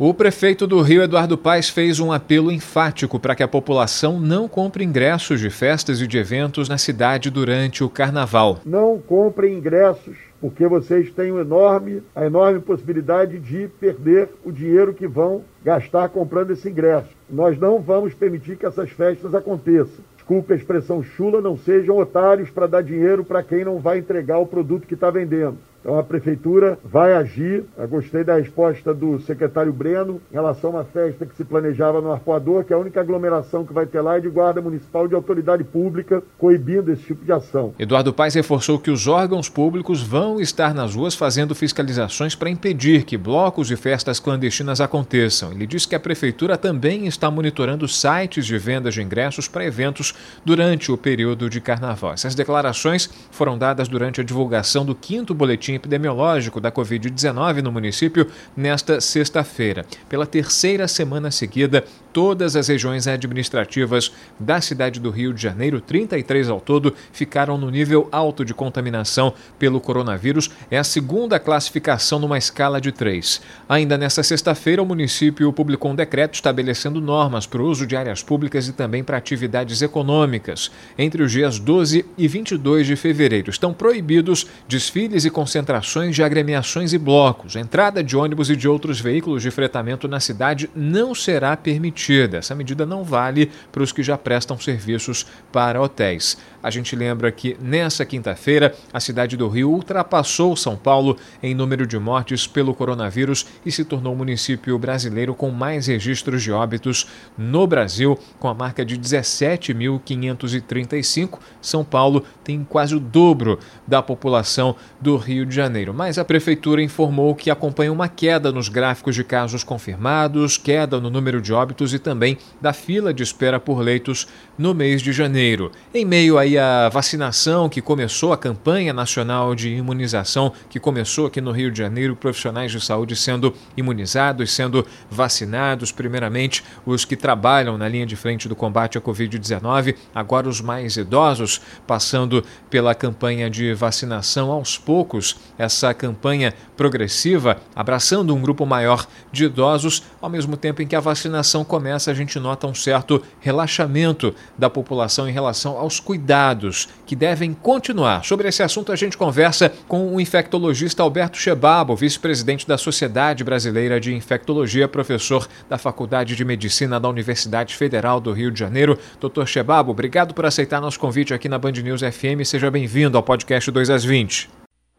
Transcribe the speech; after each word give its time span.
O 0.00 0.14
prefeito 0.14 0.64
do 0.64 0.80
Rio, 0.80 1.02
Eduardo 1.02 1.36
Paes, 1.36 1.68
fez 1.68 1.98
um 1.98 2.12
apelo 2.12 2.52
enfático 2.52 3.18
para 3.18 3.34
que 3.34 3.42
a 3.42 3.48
população 3.48 4.20
não 4.20 4.46
compre 4.46 4.84
ingressos 4.84 5.40
de 5.40 5.50
festas 5.50 6.00
e 6.00 6.06
de 6.06 6.16
eventos 6.16 6.68
na 6.68 6.78
cidade 6.78 7.32
durante 7.32 7.82
o 7.82 7.90
carnaval. 7.90 8.60
Não 8.64 9.00
comprem 9.00 9.54
ingressos, 9.54 10.16
porque 10.40 10.68
vocês 10.68 11.10
têm 11.10 11.32
um 11.32 11.40
enorme, 11.40 12.00
a 12.14 12.24
enorme 12.24 12.60
possibilidade 12.60 13.40
de 13.40 13.66
perder 13.80 14.28
o 14.44 14.52
dinheiro 14.52 14.94
que 14.94 15.08
vão 15.08 15.42
gastar 15.64 16.08
comprando 16.10 16.52
esse 16.52 16.68
ingresso. 16.68 17.08
Nós 17.28 17.58
não 17.58 17.80
vamos 17.80 18.14
permitir 18.14 18.56
que 18.56 18.66
essas 18.66 18.90
festas 18.90 19.34
aconteçam. 19.34 20.04
Desculpe 20.14 20.52
a 20.52 20.56
expressão 20.56 21.02
chula, 21.02 21.40
não 21.40 21.56
sejam 21.56 21.98
otários 21.98 22.50
para 22.50 22.68
dar 22.68 22.82
dinheiro 22.82 23.24
para 23.24 23.42
quem 23.42 23.64
não 23.64 23.80
vai 23.80 23.98
entregar 23.98 24.38
o 24.38 24.46
produto 24.46 24.86
que 24.86 24.94
está 24.94 25.10
vendendo. 25.10 25.58
Então 25.88 25.98
a 25.98 26.02
prefeitura 26.02 26.78
vai 26.84 27.14
agir. 27.14 27.64
Eu 27.78 27.88
gostei 27.88 28.22
da 28.22 28.36
resposta 28.36 28.92
do 28.92 29.18
secretário 29.22 29.72
Breno 29.72 30.20
em 30.30 30.34
relação 30.34 30.68
a 30.68 30.72
uma 30.74 30.84
festa 30.84 31.24
que 31.24 31.34
se 31.34 31.42
planejava 31.42 32.02
no 32.02 32.12
Arpoador, 32.12 32.62
que 32.62 32.74
a 32.74 32.78
única 32.78 33.00
aglomeração 33.00 33.64
que 33.64 33.72
vai 33.72 33.86
ter 33.86 34.02
lá 34.02 34.18
é 34.18 34.20
de 34.20 34.28
guarda 34.28 34.60
municipal 34.60 35.08
de 35.08 35.14
autoridade 35.14 35.64
pública, 35.64 36.22
coibindo 36.36 36.92
esse 36.92 37.04
tipo 37.04 37.24
de 37.24 37.32
ação. 37.32 37.72
Eduardo 37.78 38.12
Paes 38.12 38.34
reforçou 38.34 38.78
que 38.78 38.90
os 38.90 39.06
órgãos 39.06 39.48
públicos 39.48 40.02
vão 40.02 40.38
estar 40.38 40.74
nas 40.74 40.94
ruas 40.94 41.14
fazendo 41.14 41.54
fiscalizações 41.54 42.34
para 42.34 42.50
impedir 42.50 43.04
que 43.04 43.16
blocos 43.16 43.70
e 43.70 43.76
festas 43.76 44.20
clandestinas 44.20 44.82
aconteçam. 44.82 45.52
Ele 45.52 45.66
disse 45.66 45.88
que 45.88 45.94
a 45.94 46.00
prefeitura 46.00 46.58
também 46.58 47.06
está 47.06 47.30
monitorando 47.30 47.88
sites 47.88 48.44
de 48.44 48.58
vendas 48.58 48.92
de 48.92 49.00
ingressos 49.00 49.48
para 49.48 49.64
eventos 49.64 50.14
durante 50.44 50.92
o 50.92 50.98
período 50.98 51.48
de 51.48 51.62
carnaval. 51.62 52.12
Essas 52.12 52.34
declarações 52.34 53.08
foram 53.30 53.56
dadas 53.56 53.88
durante 53.88 54.20
a 54.20 54.24
divulgação 54.24 54.84
do 54.84 54.94
quinto 54.94 55.32
boletim 55.32 55.77
epidemiológico 55.78 56.60
da 56.60 56.70
Covid-19 56.70 57.62
no 57.62 57.72
município 57.72 58.28
nesta 58.56 59.00
sexta-feira. 59.00 59.86
Pela 60.08 60.26
terceira 60.26 60.86
semana 60.86 61.30
seguida, 61.30 61.84
todas 62.12 62.56
as 62.56 62.68
regiões 62.68 63.06
administrativas 63.06 64.12
da 64.38 64.60
cidade 64.60 65.00
do 65.00 65.10
Rio 65.10 65.32
de 65.32 65.42
Janeiro, 65.42 65.80
33 65.80 66.48
ao 66.48 66.60
todo, 66.60 66.94
ficaram 67.12 67.56
no 67.56 67.70
nível 67.70 68.08
alto 68.10 68.44
de 68.44 68.52
contaminação 68.52 69.32
pelo 69.58 69.80
coronavírus. 69.80 70.50
É 70.70 70.78
a 70.78 70.84
segunda 70.84 71.38
classificação 71.38 72.18
numa 72.18 72.36
escala 72.36 72.80
de 72.80 72.92
três. 72.92 73.40
Ainda 73.68 73.96
nesta 73.96 74.22
sexta-feira, 74.22 74.82
o 74.82 74.86
município 74.86 75.52
publicou 75.52 75.92
um 75.92 75.94
decreto 75.94 76.34
estabelecendo 76.34 77.00
normas 77.00 77.46
para 77.46 77.62
o 77.62 77.66
uso 77.66 77.86
de 77.86 77.96
áreas 77.96 78.22
públicas 78.22 78.68
e 78.68 78.72
também 78.72 79.04
para 79.04 79.16
atividades 79.16 79.80
econômicas. 79.80 80.70
Entre 80.98 81.22
os 81.22 81.30
dias 81.30 81.58
12 81.58 82.04
e 82.16 82.28
22 82.28 82.86
de 82.86 82.96
fevereiro, 82.96 83.50
estão 83.50 83.72
proibidos 83.72 84.46
desfiles 84.66 85.24
e 85.24 85.30
concentrações 85.30 85.57
concentrações 85.58 86.14
de 86.14 86.22
agremiações 86.22 86.92
e 86.92 86.98
blocos. 86.98 87.56
A 87.56 87.60
entrada 87.60 88.02
de 88.02 88.16
ônibus 88.16 88.48
e 88.48 88.54
de 88.54 88.68
outros 88.68 89.00
veículos 89.00 89.42
de 89.42 89.50
fretamento 89.50 90.06
na 90.06 90.20
cidade 90.20 90.70
não 90.74 91.14
será 91.14 91.56
permitida. 91.56 92.38
Essa 92.38 92.54
medida 92.54 92.86
não 92.86 93.02
vale 93.02 93.50
para 93.72 93.82
os 93.82 93.90
que 93.90 94.02
já 94.02 94.16
prestam 94.16 94.58
serviços 94.58 95.26
para 95.50 95.82
hotéis. 95.82 96.38
A 96.62 96.70
gente 96.70 96.94
lembra 96.96 97.30
que 97.30 97.56
nessa 97.60 98.04
quinta-feira 98.04 98.74
a 98.92 98.98
cidade 98.98 99.36
do 99.36 99.46
Rio 99.48 99.70
ultrapassou 99.70 100.56
São 100.56 100.76
Paulo 100.76 101.16
em 101.42 101.54
número 101.54 101.86
de 101.86 101.98
mortes 101.98 102.46
pelo 102.46 102.74
coronavírus 102.74 103.46
e 103.64 103.70
se 103.70 103.84
tornou 103.84 104.12
o 104.12 104.16
município 104.16 104.76
brasileiro 104.78 105.34
com 105.34 105.50
mais 105.50 105.86
registros 105.86 106.42
de 106.42 106.50
óbitos 106.50 107.06
no 107.36 107.66
Brasil, 107.66 108.18
com 108.40 108.48
a 108.48 108.54
marca 108.54 108.82
de 108.84 108.98
17.535. 108.98 111.38
São 111.60 111.84
Paulo 111.84 112.24
tem 112.42 112.64
quase 112.64 112.96
o 112.96 113.00
dobro 113.00 113.58
da 113.86 114.02
população 114.02 114.74
do 115.00 115.16
Rio 115.16 115.46
de 115.46 115.54
Janeiro. 115.54 115.94
Mas 115.94 116.18
a 116.18 116.24
prefeitura 116.24 116.82
informou 116.82 117.34
que 117.34 117.50
acompanha 117.50 117.92
uma 117.92 118.08
queda 118.08 118.50
nos 118.50 118.68
gráficos 118.68 119.14
de 119.14 119.22
casos 119.22 119.62
confirmados, 119.62 120.56
queda 120.56 120.98
no 121.00 121.10
número 121.10 121.40
de 121.40 121.52
óbitos 121.52 121.94
e 121.94 121.98
também 121.98 122.36
da 122.60 122.72
fila 122.72 123.14
de 123.14 123.22
espera 123.22 123.60
por 123.60 123.80
leitos 123.80 124.26
no 124.56 124.74
mês 124.74 125.02
de 125.02 125.12
janeiro. 125.12 125.70
Em 125.94 126.04
meio 126.04 126.36
aí 126.48 126.58
a 126.58 126.88
vacinação 126.88 127.68
que 127.68 127.82
começou, 127.82 128.32
a 128.32 128.36
campanha 128.36 128.92
nacional 128.92 129.54
de 129.54 129.68
imunização 129.68 130.52
que 130.70 130.80
começou 130.80 131.26
aqui 131.26 131.40
no 131.40 131.52
Rio 131.52 131.70
de 131.70 131.78
Janeiro, 131.78 132.16
profissionais 132.16 132.72
de 132.72 132.80
saúde 132.80 133.14
sendo 133.14 133.54
imunizados, 133.76 134.52
sendo 134.52 134.86
vacinados, 135.10 135.92
primeiramente 135.92 136.64
os 136.86 137.04
que 137.04 137.16
trabalham 137.16 137.76
na 137.76 137.88
linha 137.88 138.06
de 138.06 138.16
frente 138.16 138.48
do 138.48 138.56
combate 138.56 138.96
à 138.96 139.00
Covid-19, 139.00 139.94
agora 140.14 140.48
os 140.48 140.60
mais 140.60 140.96
idosos, 140.96 141.60
passando 141.86 142.42
pela 142.70 142.94
campanha 142.94 143.50
de 143.50 143.74
vacinação. 143.74 144.50
Aos 144.50 144.78
poucos, 144.78 145.36
essa 145.58 145.92
campanha 145.92 146.54
progressiva, 146.76 147.58
abraçando 147.76 148.34
um 148.34 148.40
grupo 148.40 148.64
maior 148.64 149.06
de 149.30 149.44
idosos, 149.44 150.02
ao 150.20 150.30
mesmo 150.30 150.56
tempo 150.56 150.80
em 150.80 150.86
que 150.86 150.96
a 150.96 151.00
vacinação 151.00 151.64
começa, 151.64 152.10
a 152.10 152.14
gente 152.14 152.38
nota 152.38 152.66
um 152.66 152.74
certo 152.74 153.22
relaxamento 153.40 154.34
da 154.56 154.70
população 154.70 155.28
em 155.28 155.32
relação 155.32 155.76
aos 155.76 156.00
cuidados 156.00 156.37
cuidados 156.38 156.86
que 157.04 157.16
devem 157.16 157.52
continuar. 157.52 158.24
Sobre 158.24 158.48
esse 158.48 158.62
assunto, 158.62 158.92
a 158.92 158.96
gente 158.96 159.18
conversa 159.18 159.72
com 159.88 160.14
o 160.14 160.20
infectologista 160.20 161.02
Alberto 161.02 161.36
Chebabo, 161.36 161.96
vice-presidente 161.96 162.66
da 162.66 162.78
Sociedade 162.78 163.42
Brasileira 163.42 163.98
de 163.98 164.14
Infectologia, 164.14 164.86
professor 164.86 165.48
da 165.68 165.76
Faculdade 165.76 166.36
de 166.36 166.44
Medicina 166.44 167.00
da 167.00 167.08
Universidade 167.08 167.74
Federal 167.74 168.20
do 168.20 168.32
Rio 168.32 168.52
de 168.52 168.60
Janeiro. 168.60 168.96
Doutor 169.20 169.48
Chebabo, 169.48 169.90
obrigado 169.90 170.32
por 170.32 170.46
aceitar 170.46 170.80
nosso 170.80 171.00
convite 171.00 171.34
aqui 171.34 171.48
na 171.48 171.58
Band 171.58 171.72
News 171.72 172.02
FM. 172.02 172.44
Seja 172.44 172.70
bem-vindo 172.70 173.16
ao 173.16 173.22
podcast 173.22 173.70
2 173.70 173.90
às 173.90 174.04
20. 174.04 174.48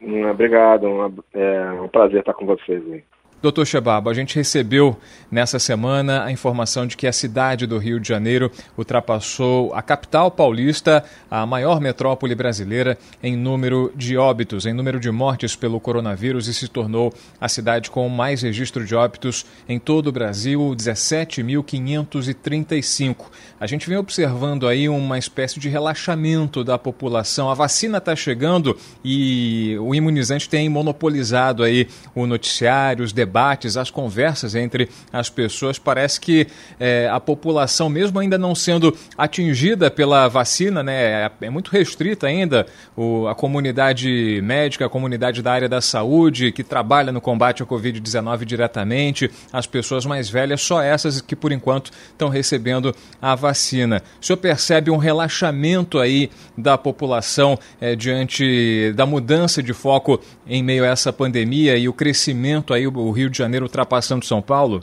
Hum, 0.02 0.28
obrigado, 0.28 0.86
é 1.32 1.72
um 1.80 1.88
prazer 1.88 2.20
estar 2.20 2.34
com 2.34 2.44
vocês 2.44 2.82
aí. 2.92 3.02
Doutor 3.42 3.66
Chebabo, 3.66 4.10
a 4.10 4.14
gente 4.14 4.36
recebeu 4.36 4.98
nessa 5.30 5.58
semana 5.58 6.24
a 6.24 6.30
informação 6.30 6.86
de 6.86 6.94
que 6.94 7.06
a 7.06 7.12
cidade 7.12 7.66
do 7.66 7.78
Rio 7.78 7.98
de 7.98 8.06
Janeiro 8.06 8.52
ultrapassou 8.76 9.72
a 9.72 9.80
capital 9.80 10.30
paulista, 10.30 11.02
a 11.30 11.46
maior 11.46 11.80
metrópole 11.80 12.34
brasileira, 12.34 12.98
em 13.22 13.34
número 13.34 13.90
de 13.96 14.18
óbitos, 14.18 14.66
em 14.66 14.74
número 14.74 15.00
de 15.00 15.10
mortes 15.10 15.56
pelo 15.56 15.80
coronavírus 15.80 16.48
e 16.48 16.54
se 16.54 16.68
tornou 16.68 17.14
a 17.40 17.48
cidade 17.48 17.90
com 17.90 18.06
mais 18.10 18.42
registro 18.42 18.84
de 18.84 18.94
óbitos 18.94 19.46
em 19.66 19.78
todo 19.78 20.08
o 20.08 20.12
Brasil, 20.12 20.74
17.535. 20.76 23.24
A 23.58 23.66
gente 23.66 23.88
vem 23.88 23.96
observando 23.96 24.68
aí 24.68 24.86
uma 24.86 25.16
espécie 25.16 25.58
de 25.58 25.70
relaxamento 25.70 26.62
da 26.62 26.76
população. 26.76 27.50
A 27.50 27.54
vacina 27.54 27.96
está 27.96 28.14
chegando 28.14 28.76
e 29.02 29.78
o 29.80 29.94
imunizante 29.94 30.46
tem 30.46 30.68
monopolizado 30.68 31.62
aí 31.62 31.88
o 32.14 32.26
noticiário, 32.26 33.02
os 33.02 33.14
debates 33.14 33.29
debates, 33.30 33.76
as 33.76 33.90
conversas 33.90 34.56
entre 34.56 34.88
as 35.12 35.30
pessoas, 35.30 35.78
parece 35.78 36.20
que 36.20 36.48
é, 36.80 37.08
a 37.08 37.20
população, 37.20 37.88
mesmo 37.88 38.18
ainda 38.18 38.36
não 38.36 38.56
sendo 38.56 38.96
atingida 39.16 39.88
pela 39.88 40.26
vacina, 40.26 40.82
né, 40.82 41.24
é, 41.26 41.30
é 41.42 41.50
muito 41.50 41.70
restrita 41.70 42.26
ainda 42.26 42.66
o, 42.96 43.28
a 43.28 43.34
comunidade 43.34 44.40
médica, 44.42 44.86
a 44.86 44.88
comunidade 44.88 45.42
da 45.42 45.52
área 45.52 45.68
da 45.68 45.80
saúde 45.80 46.50
que 46.50 46.64
trabalha 46.64 47.12
no 47.12 47.20
combate 47.20 47.62
à 47.62 47.66
Covid-19 47.66 48.44
diretamente, 48.44 49.30
as 49.52 49.66
pessoas 49.66 50.04
mais 50.04 50.28
velhas, 50.28 50.60
só 50.60 50.82
essas 50.82 51.20
que 51.20 51.36
por 51.36 51.52
enquanto 51.52 51.92
estão 52.10 52.28
recebendo 52.28 52.94
a 53.22 53.36
vacina. 53.36 54.02
O 54.20 54.26
senhor 54.26 54.38
percebe 54.38 54.90
um 54.90 54.96
relaxamento 54.96 56.00
aí 56.00 56.30
da 56.58 56.76
população 56.76 57.56
é, 57.80 57.94
diante 57.94 58.92
da 58.96 59.06
mudança 59.06 59.62
de 59.62 59.72
foco 59.72 60.20
em 60.46 60.62
meio 60.62 60.82
a 60.82 60.88
essa 60.88 61.12
pandemia 61.12 61.76
e 61.76 61.88
o 61.88 61.92
crescimento 61.92 62.74
aí, 62.74 62.86
o 62.86 63.10
Rio 63.20 63.30
de 63.30 63.38
Janeiro 63.38 63.66
ultrapassando 63.66 64.24
São 64.24 64.42
Paulo? 64.42 64.82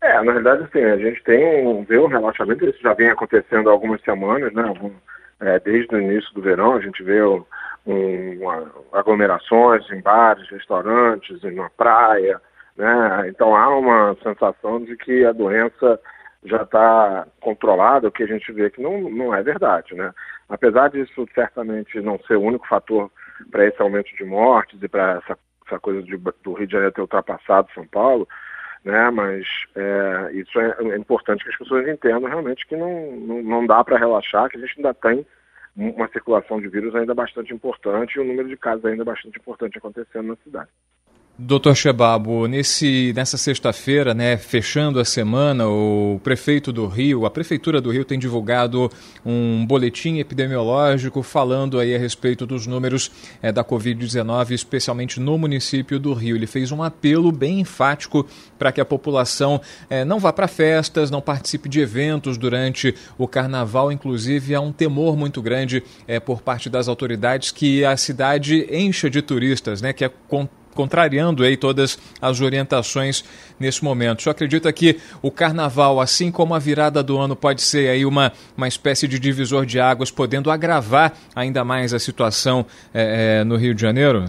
É, 0.00 0.22
na 0.22 0.32
verdade, 0.32 0.64
assim, 0.64 0.82
a 0.82 0.96
gente 0.96 1.22
tem 1.24 1.84
vê 1.84 1.98
um 1.98 2.06
relaxamento, 2.06 2.64
isso 2.64 2.80
já 2.80 2.94
vem 2.94 3.08
acontecendo 3.08 3.68
há 3.68 3.72
algumas 3.72 4.00
semanas, 4.02 4.52
né? 4.52 4.62
É, 5.40 5.58
desde 5.60 5.94
o 5.94 6.00
início 6.00 6.32
do 6.34 6.42
verão, 6.42 6.74
a 6.74 6.80
gente 6.80 7.02
vê 7.02 7.22
um, 7.22 7.44
uma, 7.86 8.70
aglomerações 8.92 9.88
em 9.90 10.00
bares, 10.00 10.48
restaurantes, 10.50 11.42
na 11.42 11.68
praia, 11.70 12.40
né? 12.76 13.28
Então 13.28 13.56
há 13.56 13.76
uma 13.76 14.16
sensação 14.22 14.84
de 14.84 14.96
que 14.96 15.24
a 15.24 15.32
doença 15.32 16.00
já 16.44 16.62
está 16.62 17.26
controlada, 17.40 18.08
o 18.08 18.12
que 18.12 18.22
a 18.22 18.26
gente 18.26 18.52
vê 18.52 18.70
que 18.70 18.80
não, 18.80 19.10
não 19.10 19.34
é 19.34 19.42
verdade, 19.42 19.94
né? 19.94 20.12
Apesar 20.48 20.90
disso 20.90 21.26
certamente 21.34 22.00
não 22.00 22.18
ser 22.20 22.36
o 22.36 22.42
único 22.42 22.66
fator 22.68 23.10
para 23.50 23.66
esse 23.66 23.80
aumento 23.82 24.14
de 24.16 24.24
mortes 24.24 24.80
e 24.80 24.88
para 24.88 25.18
essa 25.18 25.36
essa 25.68 25.78
coisa 25.78 26.02
de, 26.02 26.16
do 26.16 26.52
Rio 26.52 26.66
de 26.66 26.72
Janeiro 26.72 26.94
ter 26.94 27.00
ultrapassado 27.00 27.68
São 27.74 27.86
Paulo, 27.86 28.26
né? 28.84 29.10
Mas 29.10 29.46
é, 29.74 30.32
isso 30.32 30.58
é, 30.58 30.76
é, 30.80 30.96
importante 30.96 31.44
que 31.44 31.50
as 31.50 31.56
pessoas 31.56 31.86
entendam 31.86 32.28
realmente 32.28 32.66
que 32.66 32.76
não, 32.76 33.12
não, 33.12 33.42
não 33.42 33.66
dá 33.66 33.84
para 33.84 33.98
relaxar, 33.98 34.48
que 34.48 34.56
a 34.56 34.60
gente 34.60 34.74
ainda 34.76 34.94
tem 34.94 35.26
uma 35.76 36.08
circulação 36.08 36.60
de 36.60 36.68
vírus 36.68 36.94
ainda 36.94 37.14
bastante 37.14 37.54
importante 37.54 38.16
e 38.16 38.20
um 38.20 38.24
número 38.24 38.48
de 38.48 38.56
casos 38.56 38.84
ainda 38.84 39.04
bastante 39.04 39.38
importante 39.38 39.78
acontecendo 39.78 40.28
na 40.28 40.36
cidade. 40.36 40.70
Doutor 41.40 41.76
Chebabo, 41.76 42.48
nesse, 42.48 43.12
nessa 43.14 43.36
sexta-feira, 43.36 44.12
né, 44.12 44.36
fechando 44.36 44.98
a 44.98 45.04
semana, 45.04 45.68
o 45.68 46.20
prefeito 46.24 46.72
do 46.72 46.88
Rio, 46.88 47.24
a 47.24 47.30
prefeitura 47.30 47.80
do 47.80 47.92
Rio 47.92 48.04
tem 48.04 48.18
divulgado 48.18 48.90
um 49.24 49.64
boletim 49.64 50.18
epidemiológico 50.18 51.22
falando 51.22 51.78
aí 51.78 51.94
a 51.94 51.98
respeito 51.98 52.44
dos 52.44 52.66
números 52.66 53.12
é, 53.40 53.52
da 53.52 53.62
Covid-19, 53.62 54.50
especialmente 54.50 55.20
no 55.20 55.38
município 55.38 56.00
do 56.00 56.12
Rio. 56.12 56.34
Ele 56.34 56.46
fez 56.48 56.72
um 56.72 56.82
apelo 56.82 57.30
bem 57.30 57.60
enfático 57.60 58.26
para 58.58 58.72
que 58.72 58.80
a 58.80 58.84
população 58.84 59.60
é, 59.88 60.04
não 60.04 60.18
vá 60.18 60.32
para 60.32 60.48
festas, 60.48 61.08
não 61.08 61.20
participe 61.20 61.68
de 61.68 61.78
eventos 61.78 62.36
durante 62.36 62.92
o 63.16 63.28
carnaval. 63.28 63.92
Inclusive, 63.92 64.56
há 64.56 64.60
um 64.60 64.72
temor 64.72 65.16
muito 65.16 65.40
grande 65.40 65.84
é, 66.08 66.18
por 66.18 66.42
parte 66.42 66.68
das 66.68 66.88
autoridades 66.88 67.52
que 67.52 67.84
a 67.84 67.96
cidade 67.96 68.66
encha 68.72 69.08
de 69.08 69.22
turistas, 69.22 69.80
né, 69.80 69.92
que 69.92 70.04
é 70.04 70.10
contrariando 70.78 71.42
aí 71.42 71.56
todas 71.56 71.98
as 72.22 72.40
orientações 72.40 73.24
nesse 73.58 73.82
momento. 73.82 74.22
Senhor 74.22 74.30
acredita 74.30 74.72
que 74.72 74.96
o 75.20 75.28
carnaval, 75.28 76.00
assim 76.00 76.30
como 76.30 76.54
a 76.54 76.58
virada 76.60 77.02
do 77.02 77.18
ano, 77.18 77.34
pode 77.34 77.62
ser 77.62 77.88
aí 77.88 78.06
uma, 78.06 78.30
uma 78.56 78.68
espécie 78.68 79.08
de 79.08 79.18
divisor 79.18 79.66
de 79.66 79.80
águas, 79.80 80.12
podendo 80.12 80.52
agravar 80.52 81.14
ainda 81.34 81.64
mais 81.64 81.92
a 81.92 81.98
situação 81.98 82.64
é, 82.94 83.40
é, 83.40 83.44
no 83.44 83.56
Rio 83.56 83.74
de 83.74 83.82
Janeiro? 83.82 84.26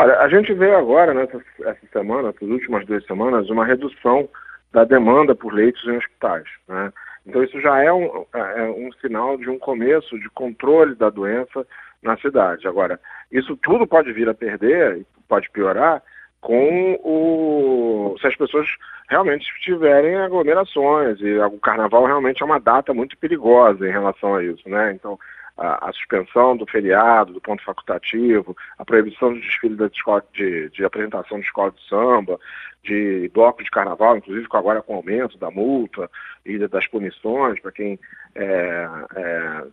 Olha, 0.00 0.18
a 0.20 0.28
gente 0.30 0.54
vê 0.54 0.74
agora, 0.74 1.12
nessa 1.12 1.38
essa 1.66 1.86
semana, 1.92 2.32
nas 2.32 2.40
últimas 2.40 2.86
duas 2.86 3.04
semanas, 3.04 3.50
uma 3.50 3.66
redução 3.66 4.26
da 4.72 4.84
demanda 4.84 5.34
por 5.34 5.52
leitos 5.52 5.84
em 5.84 5.98
hospitais. 5.98 6.44
Né? 6.66 6.90
Então 7.26 7.44
isso 7.44 7.60
já 7.60 7.78
é 7.82 7.92
um, 7.92 8.24
é 8.32 8.62
um 8.70 8.90
sinal 9.02 9.36
de 9.36 9.50
um 9.50 9.58
começo 9.58 10.18
de 10.18 10.30
controle 10.30 10.94
da 10.94 11.10
doença 11.10 11.66
na 12.02 12.16
cidade. 12.18 12.66
Agora, 12.66 13.00
isso 13.30 13.56
tudo 13.56 13.86
pode 13.86 14.12
vir 14.12 14.28
a 14.28 14.34
perder, 14.34 15.04
pode 15.28 15.50
piorar, 15.50 16.02
com 16.40 16.98
o 17.04 18.16
se 18.18 18.26
as 18.26 18.34
pessoas 18.34 18.66
realmente 19.08 19.46
tiverem 19.60 20.16
aglomerações 20.16 21.20
e 21.20 21.38
o 21.38 21.58
carnaval 21.58 22.06
realmente 22.06 22.42
é 22.42 22.46
uma 22.46 22.58
data 22.58 22.94
muito 22.94 23.16
perigosa 23.18 23.86
em 23.86 23.92
relação 23.92 24.34
a 24.34 24.42
isso, 24.42 24.66
né? 24.68 24.92
Então 24.92 25.18
a, 25.56 25.90
a 25.90 25.92
suspensão 25.92 26.56
do 26.56 26.66
feriado, 26.66 27.34
do 27.34 27.40
ponto 27.40 27.62
facultativo, 27.62 28.56
a 28.78 28.84
proibição 28.84 29.34
do 29.34 29.40
desfile 29.40 29.76
da 29.76 29.86
escola, 29.86 30.24
de, 30.32 30.70
de 30.70 30.84
apresentação 30.84 31.38
de 31.38 31.44
escola 31.44 31.70
de 31.70 31.86
samba, 31.86 32.40
de 32.82 33.30
bloco 33.34 33.62
de 33.62 33.70
carnaval, 33.70 34.16
inclusive 34.16 34.46
agora 34.52 34.80
com 34.80 34.94
o 34.94 34.96
aumento 34.96 35.36
da 35.36 35.50
multa 35.50 36.10
e 36.46 36.56
das 36.66 36.86
punições 36.86 37.60
para 37.60 37.72
quem 37.72 37.98
é, 38.34 38.88
é, 39.16 39.64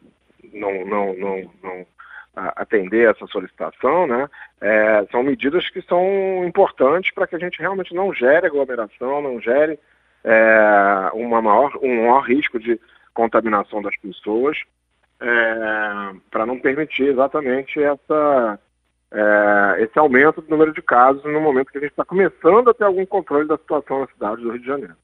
não, 0.53 0.85
não, 0.85 1.13
não, 1.15 1.51
não 1.63 1.85
atender 2.55 3.09
essa 3.09 3.25
solicitação, 3.27 4.05
né, 4.05 4.29
é, 4.61 5.05
são 5.11 5.23
medidas 5.23 5.69
que 5.69 5.81
são 5.81 6.45
importantes 6.45 7.11
para 7.11 7.25
que 7.25 7.35
a 7.35 7.39
gente 7.39 7.59
realmente 7.59 7.93
não 7.93 8.13
gere 8.13 8.45
aglomeração, 8.45 9.21
não 9.21 9.41
gere 9.41 9.79
é, 10.23 11.09
uma 11.13 11.41
maior, 11.41 11.77
um 11.81 12.03
maior 12.03 12.21
risco 12.21 12.59
de 12.59 12.79
contaminação 13.13 13.81
das 13.81 13.95
pessoas, 13.97 14.57
é, 15.19 16.13
para 16.29 16.45
não 16.45 16.59
permitir 16.59 17.07
exatamente 17.07 17.81
essa, 17.81 18.59
é, 19.11 19.83
esse 19.83 19.97
aumento 19.97 20.41
do 20.41 20.49
número 20.49 20.71
de 20.71 20.81
casos 20.81 21.23
no 21.23 21.41
momento 21.41 21.71
que 21.71 21.77
a 21.79 21.81
gente 21.81 21.91
está 21.91 22.05
começando 22.05 22.69
a 22.69 22.73
ter 22.73 22.83
algum 22.83 23.05
controle 23.05 23.47
da 23.47 23.57
situação 23.57 24.01
na 24.01 24.07
cidade 24.07 24.41
do 24.41 24.51
Rio 24.51 24.61
de 24.61 24.67
Janeiro. 24.67 24.95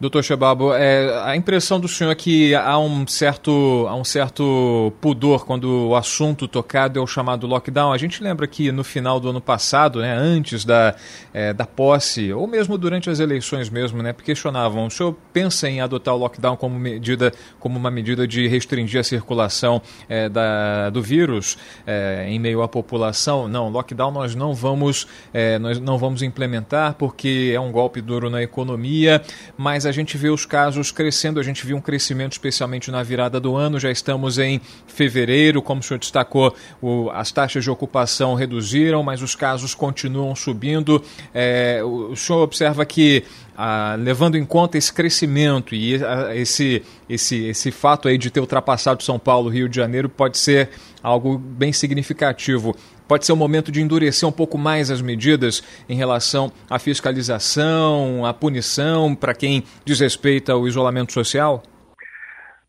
Doutor 0.00 0.24
Chebabo, 0.24 0.72
é, 0.72 1.22
a 1.26 1.36
impressão 1.36 1.78
do 1.78 1.86
senhor 1.86 2.10
é 2.10 2.14
que 2.14 2.54
há 2.54 2.78
um, 2.78 3.06
certo, 3.06 3.84
há 3.86 3.94
um 3.94 4.02
certo 4.02 4.90
pudor 4.98 5.44
quando 5.44 5.88
o 5.88 5.94
assunto 5.94 6.48
tocado 6.48 6.98
é 6.98 7.02
o 7.02 7.06
chamado 7.06 7.46
lockdown. 7.46 7.92
A 7.92 7.98
gente 7.98 8.22
lembra 8.22 8.46
que 8.46 8.72
no 8.72 8.82
final 8.82 9.20
do 9.20 9.28
ano 9.28 9.42
passado, 9.42 10.00
né, 10.00 10.16
antes 10.16 10.64
da, 10.64 10.96
é, 11.34 11.52
da 11.52 11.66
posse, 11.66 12.32
ou 12.32 12.46
mesmo 12.46 12.78
durante 12.78 13.10
as 13.10 13.20
eleições 13.20 13.68
mesmo, 13.68 14.02
né, 14.02 14.14
questionavam, 14.14 14.86
o 14.86 14.90
senhor 14.90 15.14
pensa 15.34 15.68
em 15.68 15.82
adotar 15.82 16.14
o 16.14 16.18
lockdown 16.18 16.56
como, 16.56 16.78
medida, 16.78 17.30
como 17.58 17.78
uma 17.78 17.90
medida 17.90 18.26
de 18.26 18.48
restringir 18.48 19.00
a 19.00 19.04
circulação 19.04 19.82
é, 20.08 20.30
da, 20.30 20.88
do 20.88 21.02
vírus 21.02 21.58
é, 21.86 22.24
em 22.26 22.38
meio 22.38 22.62
à 22.62 22.68
população? 22.68 23.46
Não, 23.48 23.68
lockdown 23.68 24.10
nós 24.10 24.34
não 24.34 24.54
vamos, 24.54 25.06
é, 25.30 25.58
nós 25.58 25.78
não 25.78 25.98
vamos 25.98 26.22
implementar 26.22 26.94
porque 26.94 27.52
é 27.54 27.60
um 27.60 27.70
golpe 27.70 28.00
duro 28.00 28.30
na 28.30 28.42
economia, 28.42 29.20
mas 29.58 29.84
a 29.89 29.89
a 29.90 29.92
gente 29.92 30.16
vê 30.16 30.30
os 30.30 30.46
casos 30.46 30.90
crescendo, 30.90 31.38
a 31.38 31.42
gente 31.42 31.66
viu 31.66 31.76
um 31.76 31.80
crescimento 31.80 32.32
especialmente 32.32 32.90
na 32.90 33.02
virada 33.02 33.38
do 33.38 33.56
ano, 33.56 33.78
já 33.78 33.90
estamos 33.90 34.38
em 34.38 34.60
fevereiro, 34.86 35.60
como 35.60 35.80
o 35.80 35.84
senhor 35.84 35.98
destacou, 35.98 36.54
o, 36.80 37.10
as 37.10 37.30
taxas 37.32 37.64
de 37.64 37.70
ocupação 37.70 38.34
reduziram, 38.34 39.02
mas 39.02 39.20
os 39.20 39.34
casos 39.34 39.74
continuam 39.74 40.34
subindo. 40.34 41.02
É, 41.34 41.80
o, 41.82 42.12
o 42.12 42.16
senhor 42.16 42.42
observa 42.42 42.86
que 42.86 43.24
ah, 43.56 43.96
levando 43.98 44.36
em 44.36 44.44
conta 44.44 44.78
esse 44.78 44.92
crescimento 44.92 45.74
e 45.74 46.02
ah, 46.02 46.34
esse, 46.34 46.82
esse, 47.08 47.44
esse 47.44 47.70
fato 47.70 48.08
aí 48.08 48.16
de 48.16 48.30
ter 48.30 48.40
ultrapassado 48.40 49.02
São 49.02 49.18
Paulo, 49.18 49.50
Rio 49.50 49.68
de 49.68 49.76
Janeiro, 49.76 50.08
pode 50.08 50.38
ser 50.38 50.70
algo 51.02 51.36
bem 51.36 51.72
significativo 51.72 52.74
pode 53.10 53.26
ser 53.26 53.32
o 53.32 53.36
momento 53.36 53.72
de 53.72 53.82
endurecer 53.82 54.28
um 54.28 54.30
pouco 54.30 54.56
mais 54.56 54.88
as 54.88 55.02
medidas 55.02 55.62
em 55.88 55.96
relação 55.96 56.52
à 56.70 56.78
fiscalização, 56.78 58.24
à 58.24 58.32
punição 58.32 59.16
para 59.16 59.34
quem 59.34 59.64
desrespeita 59.84 60.54
o 60.54 60.68
isolamento 60.68 61.12
social? 61.12 61.60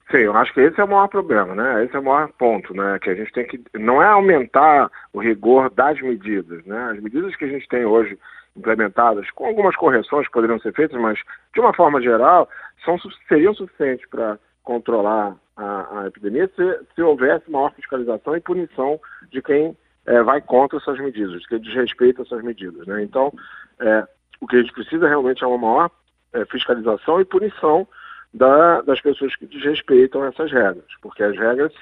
Sim, 0.10 0.18
eu 0.18 0.36
acho 0.36 0.52
que 0.52 0.62
esse 0.62 0.82
é 0.82 0.84
o 0.84 0.88
maior 0.88 1.08
problema, 1.10 1.54
né? 1.54 1.86
Esse 1.86 1.96
é 1.96 2.00
o 2.00 2.04
maior 2.04 2.28
ponto, 2.40 2.74
né? 2.74 2.98
Que 3.04 3.12
a 3.12 3.14
gente 3.14 3.32
tem 3.32 3.46
que 3.46 3.62
não 3.76 4.02
é 4.02 4.08
aumentar 4.08 4.90
o 5.14 5.20
rigor 5.20 5.70
das 5.70 6.02
medidas, 6.02 6.66
né? 6.66 6.90
As 6.92 7.00
medidas 7.00 7.36
que 7.36 7.46
a 7.46 7.48
gente 7.48 7.68
tem 7.68 7.86
hoje 7.86 8.18
implementadas, 8.58 9.30
com 9.30 9.46
algumas 9.46 9.76
correções 9.76 10.26
que 10.26 10.34
poderiam 10.34 10.60
ser 10.60 10.74
feitas, 10.74 11.00
mas 11.00 11.20
de 11.54 11.60
uma 11.60 11.72
forma 11.72 12.02
geral, 12.02 12.50
são, 12.84 12.98
seriam 13.28 13.54
suficientes 13.54 14.10
para 14.10 14.40
controlar 14.64 15.36
a, 15.56 16.02
a 16.02 16.08
epidemia 16.08 16.50
se, 16.56 16.80
se 16.96 17.02
houvesse 17.04 17.50
maior 17.52 17.72
fiscalização 17.76 18.36
e 18.36 18.42
punição 18.42 19.00
de 19.32 19.40
quem 19.44 19.78
é, 20.06 20.22
vai 20.24 20.42
contra 20.42 20.78
essas 20.78 21.00
medidas, 21.00 21.46
que 21.48 21.60
desrespeita 21.60 22.22
essas 22.22 22.44
medidas. 22.44 22.86
Né? 22.88 23.04
Então, 23.04 23.34
é, 23.80 24.08
o 24.40 24.48
que 24.48 24.56
a 24.56 24.62
gente 24.62 24.74
precisa 24.74 25.08
realmente 25.08 25.44
é 25.44 25.48
uma 25.48 25.58
maior 25.58 25.92
é, 26.34 26.46
fiscalização 26.46 27.22
e 27.22 27.26
punição 27.26 27.88
da, 28.34 28.82
das 28.82 29.02
pessoas 29.02 29.36
que 29.36 29.46
desrespeitam 29.46 30.26
essas 30.26 30.52
regras, 30.52 30.86
porque 31.02 31.24
as 31.24 31.38
regras 31.38 31.74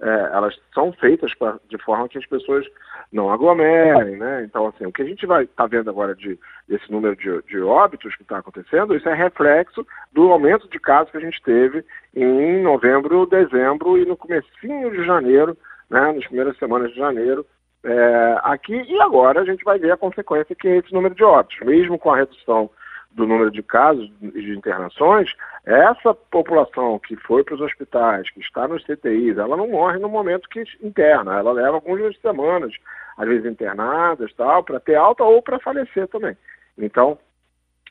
é, 0.00 0.30
elas 0.32 0.58
são 0.74 0.92
feitas 0.92 1.32
pra, 1.34 1.58
de 1.68 1.78
forma 1.78 2.08
que 2.08 2.18
as 2.18 2.26
pessoas 2.26 2.66
não 3.12 3.30
aglomerem, 3.30 4.16
né? 4.16 4.42
Então, 4.42 4.66
assim, 4.66 4.84
o 4.84 4.92
que 4.92 5.02
a 5.02 5.04
gente 5.04 5.24
vai 5.26 5.44
estar 5.44 5.62
tá 5.62 5.66
vendo 5.68 5.88
agora 5.88 6.14
de, 6.14 6.38
desse 6.66 6.90
número 6.90 7.14
de, 7.14 7.42
de 7.42 7.60
óbitos 7.60 8.16
que 8.16 8.22
está 8.22 8.38
acontecendo, 8.38 8.96
isso 8.96 9.08
é 9.08 9.14
reflexo 9.14 9.86
do 10.12 10.32
aumento 10.32 10.68
de 10.68 10.80
casos 10.80 11.12
que 11.12 11.18
a 11.18 11.20
gente 11.20 11.40
teve 11.42 11.84
em 12.14 12.62
novembro, 12.62 13.26
dezembro 13.26 13.96
e 13.96 14.04
no 14.04 14.16
comecinho 14.16 14.90
de 14.90 15.04
janeiro, 15.04 15.56
né? 15.88 16.12
Nas 16.12 16.26
primeiras 16.26 16.56
semanas 16.58 16.90
de 16.90 16.96
janeiro, 16.96 17.46
é, 17.84 18.38
aqui 18.42 18.74
e 18.74 19.00
agora 19.00 19.40
a 19.40 19.44
gente 19.44 19.64
vai 19.64 19.78
ver 19.78 19.92
a 19.92 19.96
consequência 19.96 20.54
que 20.54 20.68
é 20.68 20.76
esse 20.78 20.92
número 20.92 21.14
de 21.14 21.24
óbitos. 21.24 21.58
Mesmo 21.66 21.98
com 21.98 22.10
a 22.10 22.16
redução 22.16 22.70
do 23.10 23.26
número 23.26 23.50
de 23.50 23.62
casos 23.62 24.10
de 24.20 24.56
internações, 24.56 25.30
essa 25.64 26.14
população 26.14 26.98
que 26.98 27.16
foi 27.16 27.44
para 27.44 27.54
os 27.54 27.60
hospitais, 27.60 28.30
que 28.30 28.40
está 28.40 28.66
nos 28.66 28.82
CTIs, 28.84 29.36
ela 29.36 29.56
não 29.56 29.68
morre 29.68 29.98
no 29.98 30.08
momento 30.08 30.48
que 30.48 30.64
interna, 30.82 31.38
ela 31.38 31.52
leva 31.52 31.74
algumas 31.74 32.18
semanas, 32.20 32.72
às 33.16 33.28
vezes 33.28 33.44
internadas, 33.44 34.32
tal, 34.34 34.62
para 34.62 34.80
ter 34.80 34.94
alta 34.94 35.24
ou 35.24 35.42
para 35.42 35.60
falecer 35.60 36.08
também. 36.08 36.36
Então, 36.78 37.18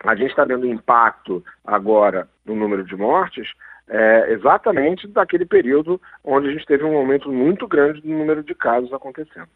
a 0.03 0.15
gente 0.15 0.31
está 0.31 0.43
vendo 0.43 0.65
impacto 0.65 1.43
agora 1.63 2.27
no 2.43 2.55
número 2.55 2.83
de 2.83 2.95
mortes, 2.95 3.47
é, 3.87 4.31
exatamente 4.31 5.07
daquele 5.07 5.45
período 5.45 6.01
onde 6.23 6.47
a 6.47 6.51
gente 6.51 6.65
teve 6.65 6.83
um 6.83 6.97
aumento 6.97 7.31
muito 7.31 7.67
grande 7.67 8.01
do 8.01 8.09
número 8.09 8.43
de 8.43 8.55
casos 8.55 8.91
acontecendo. 8.91 9.49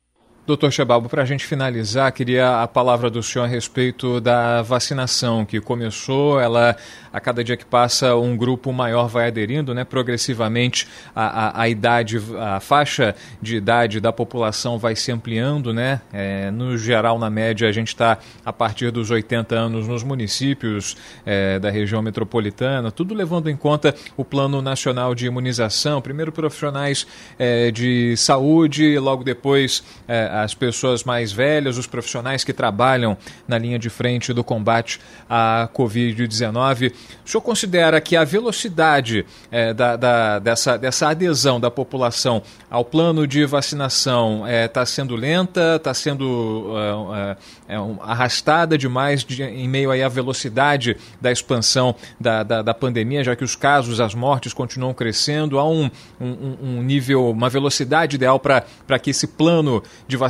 Doutor 0.48 0.72
Chebalbo, 0.72 1.10
para 1.10 1.24
a 1.24 1.26
gente 1.26 1.44
finalizar, 1.44 2.12
queria 2.12 2.62
a 2.62 2.68
palavra 2.68 3.10
do 3.10 3.24
senhor 3.24 3.46
a 3.46 3.48
respeito 3.48 4.22
da 4.22 4.62
vacinação 4.62 5.44
que 5.44 5.60
começou. 5.60 6.40
Ela, 6.40 6.78
a 7.12 7.20
cada 7.20 7.44
dia 7.44 7.58
que 7.58 7.66
passa, 7.66 8.16
um 8.16 8.38
grupo 8.38 8.72
maior 8.72 9.08
vai 9.08 9.26
aderindo, 9.26 9.74
né? 9.74 9.84
Progressivamente 9.84 10.88
a, 11.16 11.48
a, 11.48 11.62
a 11.64 11.68
idade, 11.68 12.22
a 12.38 12.60
faixa 12.60 13.16
de 13.42 13.56
idade 13.56 14.00
da 14.00 14.14
população 14.14 14.78
vai 14.78 14.96
se 14.96 15.12
ampliando, 15.12 15.74
né? 15.74 16.00
É, 16.14 16.52
no 16.52 16.78
geral, 16.78 17.18
na 17.18 17.28
média, 17.32 17.68
a 17.68 17.72
gente 17.72 17.88
está 17.88 18.20
a 18.46 18.54
partir 18.54 18.92
dos 18.92 19.10
80 19.10 19.56
anos 19.56 19.88
nos 19.88 20.04
municípios 20.04 20.96
é, 21.26 21.58
da 21.58 21.72
região 21.72 22.04
metropolitana, 22.04 22.92
tudo 22.92 23.16
levando 23.16 23.50
em 23.50 23.58
conta 23.58 23.96
o 24.16 24.24
Plano 24.24 24.62
Nacional 24.62 25.16
de 25.16 25.26
Imunização. 25.26 26.04
Primeiro 26.04 26.32
profissionais 26.32 27.08
é, 27.40 27.72
de 27.72 28.16
saúde, 28.16 29.00
logo 29.00 29.24
depois 29.24 29.84
é, 30.08 30.35
as 30.44 30.54
pessoas 30.54 31.04
mais 31.04 31.32
velhas, 31.32 31.78
os 31.78 31.88
profissionais 31.88 32.44
que 32.44 32.54
trabalham 32.54 33.18
na 33.48 33.58
linha 33.58 33.80
de 33.80 33.90
frente 33.90 34.34
do 34.34 34.44
combate 34.44 35.00
à 35.30 35.70
Covid-19. 35.74 36.92
O 37.26 37.30
senhor 37.30 37.42
considera 37.42 38.00
que 38.02 38.16
a 38.16 38.24
velocidade 38.24 39.26
é, 39.52 39.74
da, 39.74 39.96
da, 39.96 40.40
dessa, 40.40 40.78
dessa 40.78 41.10
adesão 41.10 41.60
da 41.60 41.72
população 41.72 42.42
ao 42.70 42.84
plano 42.84 43.28
de 43.28 43.46
vacinação 43.46 44.44
está 44.48 44.82
é, 44.82 44.86
sendo 44.86 45.16
lenta, 45.16 45.76
está 45.78 45.94
sendo 45.94 46.74
é, 47.16 47.38
é, 47.74 47.78
arrastada 48.02 48.78
demais 48.78 49.24
de, 49.24 49.42
em 49.44 49.68
meio 49.68 49.92
aí 49.92 50.04
à 50.04 50.10
velocidade 50.10 50.98
da 51.22 51.32
expansão 51.32 51.96
da, 52.20 52.44
da, 52.44 52.62
da, 52.62 52.74
pandemia, 52.74 53.24
já 53.24 53.36
que 53.36 53.44
os 53.44 53.56
casos, 53.56 54.00
as 54.00 54.14
mortes 54.14 54.54
continuam 54.54 54.94
crescendo? 54.94 55.58
Há 55.58 55.68
um, 55.68 55.90
um, 56.20 56.58
um 56.62 56.84
nível, 56.84 57.32
uma 57.32 57.50
velocidade 57.50 58.16
ideal 58.16 58.40
para 58.40 59.00
que 59.02 59.10
esse 59.10 59.28
plano 59.28 59.82
de 60.08 60.18
vacinação 60.18 60.25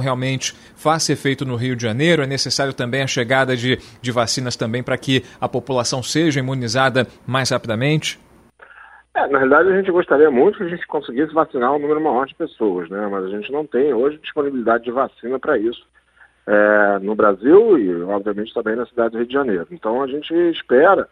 realmente 0.00 0.54
faça 0.76 1.12
efeito 1.12 1.44
no 1.44 1.56
Rio 1.56 1.76
de 1.76 1.82
Janeiro? 1.82 2.22
É 2.22 2.26
necessário 2.26 2.72
também 2.72 3.02
a 3.02 3.06
chegada 3.06 3.56
de, 3.56 3.78
de 4.00 4.12
vacinas 4.12 4.56
também 4.56 4.82
para 4.82 4.96
que 4.96 5.22
a 5.40 5.48
população 5.48 6.02
seja 6.02 6.40
imunizada 6.40 7.06
mais 7.26 7.50
rapidamente? 7.50 8.18
É, 9.14 9.26
na 9.28 9.38
realidade, 9.38 9.70
a 9.70 9.76
gente 9.76 9.90
gostaria 9.90 10.30
muito 10.30 10.58
que 10.58 10.64
a 10.64 10.68
gente 10.68 10.86
conseguisse 10.86 11.32
vacinar 11.32 11.72
um 11.72 11.78
número 11.78 12.00
maior 12.00 12.26
de 12.26 12.34
pessoas, 12.34 12.90
né? 12.90 13.08
mas 13.10 13.24
a 13.24 13.28
gente 13.28 13.50
não 13.50 13.66
tem 13.66 13.94
hoje 13.94 14.18
disponibilidade 14.18 14.84
de 14.84 14.90
vacina 14.90 15.38
para 15.38 15.56
isso 15.56 15.86
é, 16.46 16.98
no 17.00 17.14
Brasil 17.14 17.78
e, 17.78 18.02
obviamente, 18.02 18.52
também 18.52 18.76
na 18.76 18.86
cidade 18.86 19.12
do 19.12 19.18
Rio 19.18 19.26
de 19.26 19.32
Janeiro. 19.32 19.66
Então, 19.70 20.02
a 20.02 20.06
gente 20.06 20.34
espera 20.50 21.08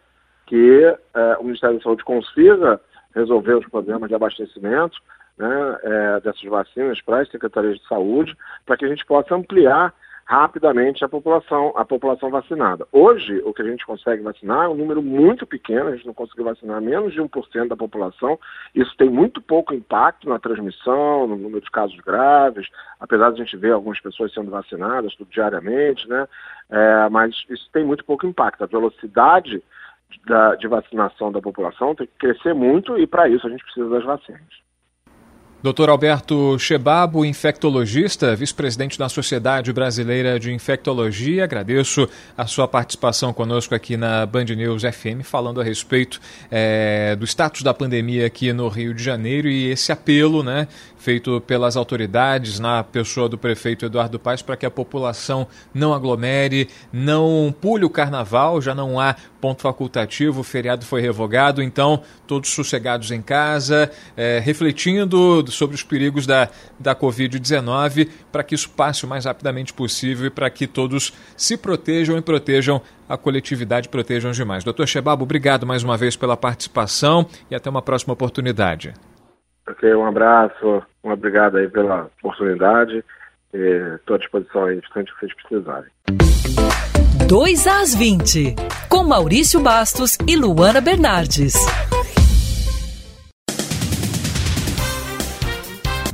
que 0.46 0.94
é, 1.14 1.36
o 1.38 1.44
Ministério 1.44 1.78
da 1.78 1.82
Saúde 1.82 2.04
consiga 2.04 2.78
resolver 3.14 3.54
os 3.54 3.66
problemas 3.68 4.08
de 4.08 4.14
abastecimento 4.14 4.98
né, 5.36 5.78
é, 5.82 6.20
dessas 6.20 6.42
vacinas 6.44 7.00
para 7.02 7.20
as 7.20 7.30
secretarias 7.30 7.78
de 7.78 7.88
saúde, 7.88 8.36
para 8.64 8.76
que 8.76 8.84
a 8.84 8.88
gente 8.88 9.04
possa 9.04 9.34
ampliar 9.34 9.92
rapidamente 10.26 11.04
a 11.04 11.08
população, 11.08 11.72
a 11.76 11.84
população 11.84 12.30
vacinada. 12.30 12.86
Hoje, 12.90 13.42
o 13.44 13.52
que 13.52 13.60
a 13.60 13.64
gente 13.66 13.84
consegue 13.84 14.22
vacinar 14.22 14.64
é 14.64 14.68
um 14.68 14.74
número 14.74 15.02
muito 15.02 15.46
pequeno, 15.46 15.88
a 15.88 15.96
gente 15.96 16.06
não 16.06 16.14
conseguiu 16.14 16.44
vacinar 16.44 16.80
menos 16.80 17.12
de 17.12 17.20
1% 17.20 17.68
da 17.68 17.76
população. 17.76 18.38
Isso 18.74 18.96
tem 18.96 19.10
muito 19.10 19.42
pouco 19.42 19.74
impacto 19.74 20.28
na 20.28 20.38
transmissão, 20.38 21.26
no 21.26 21.36
número 21.36 21.60
de 21.60 21.70
casos 21.70 21.98
graves, 22.00 22.66
apesar 22.98 23.30
de 23.32 23.42
a 23.42 23.44
gente 23.44 23.56
ver 23.56 23.72
algumas 23.72 24.00
pessoas 24.00 24.32
sendo 24.32 24.50
vacinadas 24.50 25.14
tudo 25.14 25.30
diariamente, 25.30 26.08
né? 26.08 26.26
É, 26.70 27.08
mas 27.10 27.34
isso 27.50 27.68
tem 27.72 27.84
muito 27.84 28.04
pouco 28.04 28.26
impacto. 28.26 28.64
A 28.64 28.66
velocidade 28.66 29.62
da, 30.26 30.54
de 30.54 30.66
vacinação 30.66 31.30
da 31.30 31.42
população 31.42 31.94
tem 31.94 32.06
que 32.06 32.18
crescer 32.18 32.54
muito 32.54 32.98
e, 32.98 33.06
para 33.06 33.28
isso, 33.28 33.46
a 33.46 33.50
gente 33.50 33.64
precisa 33.64 33.90
das 33.90 34.04
vacinas. 34.04 34.64
Dr. 35.64 35.88
Alberto 35.88 36.58
Chebabo, 36.58 37.24
infectologista, 37.24 38.36
vice-presidente 38.36 38.98
da 38.98 39.08
Sociedade 39.08 39.72
Brasileira 39.72 40.38
de 40.38 40.52
Infectologia, 40.52 41.44
agradeço 41.44 42.06
a 42.36 42.46
sua 42.46 42.68
participação 42.68 43.32
conosco 43.32 43.74
aqui 43.74 43.96
na 43.96 44.26
Band 44.26 44.44
News 44.44 44.82
FM, 44.82 45.22
falando 45.22 45.62
a 45.62 45.64
respeito 45.64 46.20
é, 46.50 47.16
do 47.16 47.24
status 47.24 47.62
da 47.62 47.72
pandemia 47.72 48.26
aqui 48.26 48.52
no 48.52 48.68
Rio 48.68 48.92
de 48.92 49.02
Janeiro 49.02 49.48
e 49.48 49.70
esse 49.70 49.90
apelo 49.90 50.42
né, 50.42 50.68
feito 51.04 51.38
pelas 51.42 51.76
autoridades, 51.76 52.58
na 52.58 52.82
pessoa 52.82 53.28
do 53.28 53.36
prefeito 53.36 53.84
Eduardo 53.84 54.18
Paes, 54.18 54.40
para 54.40 54.56
que 54.56 54.64
a 54.64 54.70
população 54.70 55.46
não 55.74 55.92
aglomere, 55.92 56.70
não 56.90 57.54
pule 57.60 57.84
o 57.84 57.90
carnaval, 57.90 58.58
já 58.62 58.74
não 58.74 58.98
há 58.98 59.14
ponto 59.38 59.60
facultativo, 59.60 60.40
o 60.40 60.42
feriado 60.42 60.86
foi 60.86 61.02
revogado, 61.02 61.62
então 61.62 62.02
todos 62.26 62.48
sossegados 62.48 63.10
em 63.10 63.20
casa, 63.20 63.90
é, 64.16 64.40
refletindo 64.42 65.44
sobre 65.50 65.76
os 65.76 65.82
perigos 65.82 66.26
da, 66.26 66.48
da 66.80 66.96
Covid-19, 66.96 68.08
para 68.32 68.42
que 68.42 68.54
isso 68.54 68.70
passe 68.70 69.04
o 69.04 69.08
mais 69.08 69.26
rapidamente 69.26 69.74
possível 69.74 70.28
e 70.28 70.30
para 70.30 70.48
que 70.48 70.66
todos 70.66 71.12
se 71.36 71.58
protejam 71.58 72.16
e 72.16 72.22
protejam 72.22 72.80
a 73.06 73.18
coletividade, 73.18 73.90
protejam 73.90 74.30
os 74.30 74.36
demais. 74.38 74.64
Doutor 74.64 74.88
Chebabo, 74.88 75.24
obrigado 75.24 75.66
mais 75.66 75.82
uma 75.82 75.98
vez 75.98 76.16
pela 76.16 76.34
participação 76.34 77.26
e 77.50 77.54
até 77.54 77.68
uma 77.68 77.82
próxima 77.82 78.14
oportunidade. 78.14 78.94
Ok, 79.74 79.92
um 79.92 80.06
abraço, 80.06 80.82
um 81.02 81.10
obrigado 81.10 81.56
aí 81.56 81.68
pela 81.68 82.08
oportunidade. 82.20 83.04
Estou 83.52 84.14
à 84.14 84.18
disposição 84.18 84.64
aí, 84.66 84.80
bastante 84.80 85.12
que 85.12 85.20
vocês 85.20 85.34
precisarem. 85.34 85.90
2 87.28 87.66
às 87.66 87.94
20, 87.94 88.54
com 88.88 89.02
Maurício 89.02 89.60
Bastos 89.60 90.16
e 90.28 90.36
Luana 90.36 90.80
Bernardes. 90.80 91.54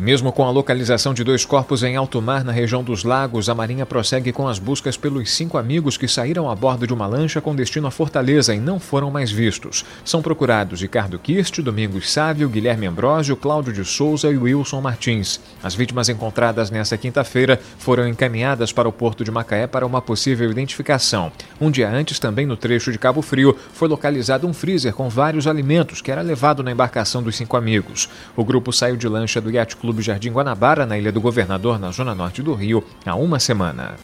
Mesmo 0.01 0.33
com 0.33 0.47
a 0.47 0.51
localização 0.51 1.13
de 1.13 1.23
dois 1.23 1.45
corpos 1.45 1.83
em 1.83 1.95
alto 1.95 2.23
mar 2.23 2.43
na 2.43 2.53
região 2.53 2.83
dos 2.83 3.05
lagos, 3.05 3.51
a 3.51 3.55
Marinha 3.55 3.85
prossegue 3.85 4.33
com 4.33 4.49
as 4.49 4.59
buscas 4.59 4.97
pelos 4.97 5.31
cinco 5.31 5.59
amigos 5.59 5.99
que 5.99 6.09
saíram 6.09 6.49
a 6.49 6.55
bordo 6.55 6.87
de 6.87 6.95
uma 6.95 7.07
lancha 7.07 7.39
com 7.39 7.55
destino 7.55 7.87
à 7.87 7.91
Fortaleza 7.91 8.55
e 8.55 8.59
não 8.59 8.81
foram 8.81 9.11
mais 9.11 9.31
vistos. 9.31 9.85
São 10.03 10.23
procurados 10.23 10.81
Ricardo 10.81 11.19
Kirst, 11.19 11.61
Domingos 11.61 12.11
Sávio, 12.11 12.49
Guilherme 12.49 12.87
Ambrosio, 12.87 13.37
Cláudio 13.37 13.75
de 13.75 13.85
Souza 13.85 14.31
e 14.31 14.39
Wilson 14.39 14.81
Martins. 14.81 15.39
As 15.63 15.75
vítimas 15.75 16.09
encontradas 16.09 16.71
nesta 16.71 16.97
quinta-feira 16.97 17.61
foram 17.77 18.09
encaminhadas 18.09 18.73
para 18.73 18.89
o 18.89 18.93
porto 18.93 19.23
de 19.23 19.31
Macaé 19.31 19.67
para 19.67 19.85
uma 19.85 20.01
possível 20.01 20.51
identificação. 20.51 21.31
Um 21.61 21.71
dia 21.71 21.91
antes, 21.91 22.19
também 22.19 22.47
no 22.47 22.57
trecho 22.57 22.91
de 22.91 22.99
Cabo 22.99 23.21
Frio, 23.21 23.55
foi 23.75 23.87
localizado 23.87 24.47
um 24.47 24.55
freezer 24.55 24.95
com 24.95 25.11
vários 25.11 25.47
alimentos 25.47 26.01
que 26.01 26.11
era 26.11 26.23
levado 26.23 26.63
na 26.63 26.73
embarcação 26.73 27.23
dos 27.23 27.37
cinco 27.37 27.55
amigos. 27.55 28.09
O 28.35 28.43
grupo 28.43 28.73
saiu 28.73 28.97
de 28.97 29.07
lancha 29.07 29.43
do 29.43 29.51
Yacht 29.51 29.77
Club 29.77 29.90
Clube 29.91 30.03
Jardim 30.03 30.31
Guanabara, 30.31 30.87
na 30.87 30.97
Ilha 30.97 31.11
do 31.11 31.21
Governador, 31.21 31.77
na 31.77 31.91
zona 31.91 32.15
norte 32.15 32.43
do 32.43 32.55
Rio, 32.55 32.85
há 33.05 33.17
uma 33.17 33.41
semana. 33.41 33.97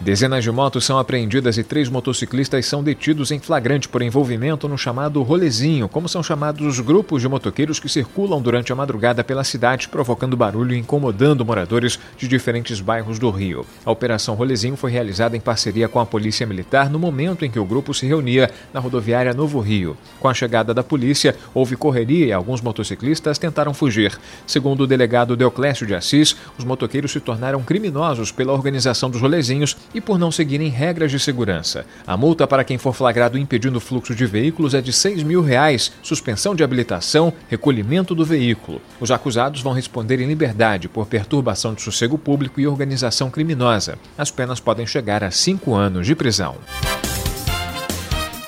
Dezenas 0.00 0.42
de 0.42 0.50
motos 0.50 0.86
são 0.86 0.98
apreendidas 0.98 1.58
e 1.58 1.62
três 1.62 1.90
motociclistas 1.90 2.64
são 2.64 2.82
detidos 2.82 3.30
em 3.30 3.38
flagrante 3.38 3.86
por 3.86 4.00
envolvimento 4.00 4.66
no 4.66 4.78
chamado 4.78 5.22
rolezinho, 5.22 5.90
como 5.90 6.08
são 6.08 6.22
chamados 6.22 6.66
os 6.66 6.80
grupos 6.80 7.20
de 7.20 7.28
motoqueiros 7.28 7.78
que 7.78 7.86
circulam 7.86 8.40
durante 8.40 8.72
a 8.72 8.74
madrugada 8.74 9.22
pela 9.22 9.44
cidade, 9.44 9.90
provocando 9.90 10.38
barulho 10.38 10.74
e 10.74 10.78
incomodando 10.78 11.44
moradores 11.44 11.98
de 12.16 12.26
diferentes 12.26 12.80
bairros 12.80 13.18
do 13.18 13.28
Rio. 13.28 13.66
A 13.84 13.90
Operação 13.90 14.34
Rolezinho 14.34 14.74
foi 14.74 14.90
realizada 14.90 15.36
em 15.36 15.40
parceria 15.40 15.86
com 15.86 16.00
a 16.00 16.06
Polícia 16.06 16.46
Militar 16.46 16.88
no 16.88 16.98
momento 16.98 17.44
em 17.44 17.50
que 17.50 17.58
o 17.58 17.64
grupo 17.66 17.92
se 17.92 18.06
reunia 18.06 18.50
na 18.72 18.80
rodoviária 18.80 19.34
Novo 19.34 19.60
Rio. 19.60 19.98
Com 20.18 20.28
a 20.28 20.34
chegada 20.34 20.72
da 20.72 20.82
polícia, 20.82 21.36
houve 21.52 21.76
correria 21.76 22.24
e 22.24 22.32
alguns 22.32 22.62
motociclistas 22.62 23.36
tentaram 23.36 23.74
fugir. 23.74 24.18
Segundo 24.46 24.84
o 24.84 24.86
delegado 24.86 25.36
Deoclésio 25.36 25.86
de 25.86 25.94
Assis, 25.94 26.34
os 26.56 26.64
motoqueiros 26.64 27.12
se 27.12 27.20
tornaram 27.20 27.62
criminosos 27.62 28.32
pela 28.32 28.54
organização 28.54 29.10
dos 29.10 29.20
rolezinhos 29.20 29.76
e 29.94 30.00
por 30.00 30.18
não 30.18 30.30
seguirem 30.30 30.68
regras 30.68 31.10
de 31.10 31.18
segurança. 31.18 31.84
A 32.06 32.16
multa 32.16 32.46
para 32.46 32.64
quem 32.64 32.78
for 32.78 32.94
flagrado 32.94 33.38
impedindo 33.38 33.78
o 33.78 33.80
fluxo 33.80 34.14
de 34.14 34.26
veículos 34.26 34.74
é 34.74 34.80
de 34.80 34.92
6 34.92 35.22
mil 35.22 35.42
reais, 35.42 35.92
suspensão 36.02 36.54
de 36.54 36.62
habilitação, 36.62 37.32
recolhimento 37.48 38.14
do 38.14 38.24
veículo. 38.24 38.80
Os 39.00 39.10
acusados 39.10 39.60
vão 39.60 39.72
responder 39.72 40.20
em 40.20 40.26
liberdade 40.26 40.88
por 40.88 41.06
perturbação 41.06 41.74
de 41.74 41.82
sossego 41.82 42.18
público 42.18 42.60
e 42.60 42.66
organização 42.66 43.30
criminosa. 43.30 43.98
As 44.16 44.30
penas 44.30 44.60
podem 44.60 44.86
chegar 44.86 45.24
a 45.24 45.30
cinco 45.30 45.74
anos 45.74 46.06
de 46.06 46.14
prisão. 46.14 46.56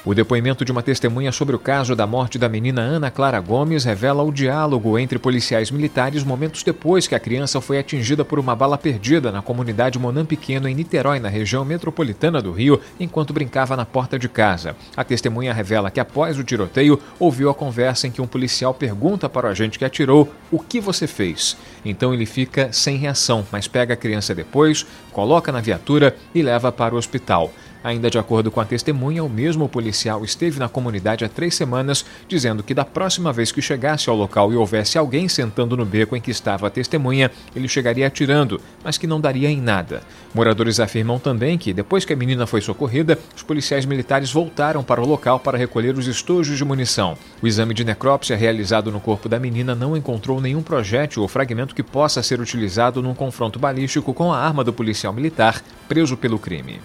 O 0.04 0.14
depoimento 0.14 0.64
de 0.64 0.72
uma 0.72 0.82
testemunha 0.82 1.30
sobre 1.30 1.54
o 1.54 1.60
caso 1.60 1.94
da 1.94 2.08
morte 2.08 2.36
da 2.36 2.48
menina 2.48 2.82
Ana 2.82 3.08
Clara 3.08 3.38
Gomes 3.38 3.84
revela 3.84 4.24
o 4.24 4.32
diálogo 4.32 4.98
entre 4.98 5.16
policiais 5.16 5.70
militares 5.70 6.24
momentos 6.24 6.64
depois 6.64 7.06
que 7.06 7.14
a 7.14 7.20
criança 7.20 7.60
foi 7.60 7.78
atingida 7.78 8.24
por 8.24 8.40
uma 8.40 8.56
bala 8.56 8.76
perdida 8.76 9.30
na 9.30 9.40
comunidade 9.40 10.00
Monam 10.00 10.26
Pequeno, 10.26 10.66
em 10.66 10.74
Niterói, 10.74 11.20
na 11.20 11.28
região 11.28 11.64
metropolitana 11.64 12.42
do 12.42 12.50
Rio, 12.50 12.80
enquanto 12.98 13.32
brincava 13.32 13.76
na 13.76 13.86
porta 13.86 14.18
de 14.18 14.28
casa. 14.28 14.74
A 14.96 15.04
testemunha 15.04 15.54
revela 15.54 15.88
que 15.88 16.00
após 16.00 16.36
o 16.36 16.42
tiroteio 16.42 16.98
ouviu 17.20 17.48
a 17.48 17.54
conversa 17.54 18.08
em 18.08 18.10
que 18.10 18.20
um 18.20 18.26
policial 18.26 18.74
pergunta 18.74 19.28
para 19.28 19.46
o 19.46 19.50
agente 19.50 19.78
que 19.78 19.84
atirou 19.84 20.34
o 20.50 20.58
que 20.58 20.80
você 20.80 21.06
fez. 21.06 21.56
Então 21.84 22.12
ele 22.12 22.26
fica 22.26 22.72
sem 22.72 22.96
reação, 22.96 23.46
mas 23.52 23.68
pega 23.68 23.94
a 23.94 23.96
criança 23.96 24.34
depois, 24.34 24.84
coloca 25.12 25.52
na 25.52 25.60
viatura 25.60 26.16
e 26.34 26.42
leva 26.42 26.72
para 26.72 26.92
o 26.92 26.98
hospital. 26.98 27.52
Ainda 27.84 28.08
de 28.08 28.18
acordo 28.18 28.50
com 28.50 28.60
a 28.60 28.64
testemunha, 28.64 29.24
o 29.24 29.28
mesmo 29.28 29.68
policial 29.68 30.24
esteve 30.24 30.58
na 30.58 30.68
comunidade 30.68 31.24
há 31.24 31.28
três 31.28 31.54
semanas, 31.54 32.04
dizendo 32.28 32.62
que 32.62 32.74
da 32.74 32.84
próxima 32.84 33.32
vez 33.32 33.50
que 33.50 33.60
chegasse 33.60 34.08
ao 34.08 34.16
local 34.16 34.52
e 34.52 34.56
houvesse 34.56 34.96
alguém 34.96 35.28
sentando 35.28 35.76
no 35.76 35.84
beco 35.84 36.16
em 36.16 36.20
que 36.20 36.30
estava 36.30 36.66
a 36.66 36.70
testemunha, 36.70 37.30
ele 37.54 37.66
chegaria 37.66 38.06
atirando, 38.06 38.60
mas 38.84 38.96
que 38.96 39.06
não 39.06 39.20
daria 39.20 39.50
em 39.50 39.60
nada. 39.60 40.02
Moradores 40.34 40.78
afirmam 40.78 41.18
também 41.18 41.58
que, 41.58 41.72
depois 41.72 42.04
que 42.04 42.12
a 42.12 42.16
menina 42.16 42.46
foi 42.46 42.60
socorrida, 42.60 43.18
os 43.34 43.42
policiais 43.42 43.84
militares 43.84 44.32
voltaram 44.32 44.82
para 44.84 45.02
o 45.02 45.06
local 45.06 45.40
para 45.40 45.58
recolher 45.58 45.96
os 45.96 46.06
estojos 46.06 46.56
de 46.56 46.64
munição. 46.64 47.16
O 47.42 47.46
exame 47.46 47.74
de 47.74 47.84
necrópsia 47.84 48.36
realizado 48.36 48.92
no 48.92 49.00
corpo 49.00 49.28
da 49.28 49.38
menina 49.38 49.74
não 49.74 49.96
encontrou 49.96 50.40
nenhum 50.40 50.62
projétil 50.62 51.22
ou 51.22 51.28
fragmento 51.28 51.74
que 51.74 51.82
possa 51.82 52.22
ser 52.22 52.40
utilizado 52.40 53.02
num 53.02 53.14
confronto 53.14 53.58
balístico 53.58 54.14
com 54.14 54.32
a 54.32 54.38
arma 54.38 54.62
do 54.62 54.72
policial 54.72 55.12
militar 55.12 55.62
preso 55.88 56.16
pelo 56.16 56.38
crime. 56.38 56.80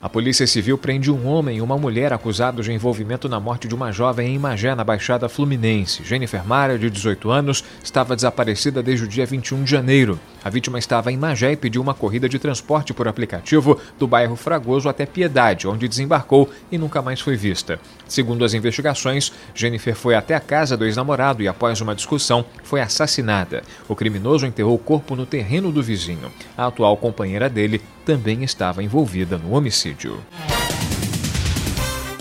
A 0.00 0.08
Polícia 0.08 0.46
Civil 0.46 0.78
prende 0.78 1.10
um 1.10 1.26
homem 1.26 1.56
e 1.56 1.60
uma 1.60 1.76
mulher 1.76 2.12
acusados 2.12 2.66
de 2.66 2.72
envolvimento 2.72 3.28
na 3.28 3.40
morte 3.40 3.66
de 3.66 3.74
uma 3.74 3.90
jovem 3.90 4.32
em 4.32 4.38
Magé, 4.38 4.72
na 4.72 4.84
Baixada 4.84 5.28
Fluminense. 5.28 6.04
Jennifer 6.04 6.46
Mara, 6.46 6.78
de 6.78 6.88
18 6.88 7.28
anos, 7.32 7.64
estava 7.82 8.14
desaparecida 8.14 8.80
desde 8.80 9.04
o 9.04 9.08
dia 9.08 9.26
21 9.26 9.64
de 9.64 9.70
janeiro. 9.72 10.20
A 10.44 10.48
vítima 10.48 10.78
estava 10.78 11.10
em 11.10 11.16
Magé 11.16 11.50
e 11.50 11.56
pediu 11.56 11.82
uma 11.82 11.94
corrida 11.94 12.28
de 12.28 12.38
transporte 12.38 12.94
por 12.94 13.08
aplicativo 13.08 13.76
do 13.98 14.06
bairro 14.06 14.36
Fragoso 14.36 14.88
até 14.88 15.04
Piedade, 15.04 15.66
onde 15.66 15.88
desembarcou 15.88 16.48
e 16.70 16.78
nunca 16.78 17.02
mais 17.02 17.20
foi 17.20 17.34
vista. 17.34 17.80
Segundo 18.06 18.44
as 18.44 18.54
investigações, 18.54 19.32
Jennifer 19.52 19.96
foi 19.96 20.14
até 20.14 20.36
a 20.36 20.40
casa 20.40 20.76
do 20.76 20.84
ex-namorado 20.84 21.42
e, 21.42 21.48
após 21.48 21.80
uma 21.80 21.96
discussão, 21.96 22.44
foi 22.62 22.80
assassinada. 22.80 23.64
O 23.88 23.96
criminoso 23.96 24.46
enterrou 24.46 24.76
o 24.76 24.78
corpo 24.78 25.16
no 25.16 25.26
terreno 25.26 25.72
do 25.72 25.82
vizinho. 25.82 26.30
A 26.56 26.68
atual 26.68 26.96
companheira 26.96 27.48
dele 27.50 27.82
também 28.08 28.42
estava 28.42 28.82
envolvida 28.82 29.36
no 29.36 29.52
homicídio. 29.52 30.18